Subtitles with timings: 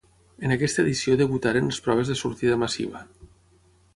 [0.47, 3.05] En aquesta edició debutaren les proves de sortida massiva.